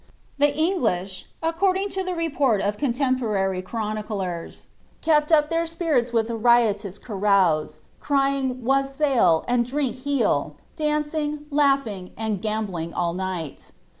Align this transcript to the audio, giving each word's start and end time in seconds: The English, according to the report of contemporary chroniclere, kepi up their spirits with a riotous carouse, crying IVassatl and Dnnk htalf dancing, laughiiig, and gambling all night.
The 0.39 0.51
English, 0.57 1.27
according 1.43 1.89
to 1.89 2.03
the 2.03 2.15
report 2.15 2.59
of 2.59 2.79
contemporary 2.79 3.61
chroniclere, 3.61 4.49
kepi 5.01 5.31
up 5.31 5.51
their 5.51 5.67
spirits 5.67 6.11
with 6.11 6.27
a 6.31 6.35
riotous 6.35 6.97
carouse, 6.97 7.77
crying 7.99 8.63
IVassatl 8.63 9.45
and 9.47 9.63
Dnnk 9.63 10.01
htalf 10.03 10.53
dancing, 10.75 11.45
laughiiig, 11.51 12.09
and 12.17 12.41
gambling 12.41 12.95
all 12.95 13.13
night. 13.13 13.71